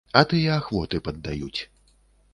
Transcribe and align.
А 0.19 0.21
тыя 0.29 0.55
ахвоты 0.61 1.03
паддаюць. 1.09 1.61